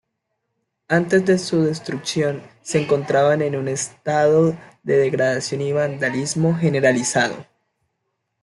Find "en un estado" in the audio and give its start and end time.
3.43-4.57